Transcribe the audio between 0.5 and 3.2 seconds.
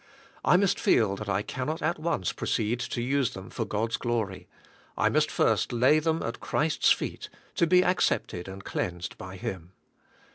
must feel that I cannot at once proceed to